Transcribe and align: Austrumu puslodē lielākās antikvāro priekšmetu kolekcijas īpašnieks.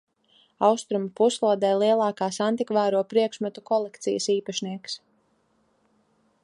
Austrumu 0.67 1.11
puslodē 1.19 1.69
lielākās 1.83 2.39
antikvāro 2.47 3.03
priekšmetu 3.13 3.65
kolekcijas 3.71 4.31
īpašnieks. 4.39 4.99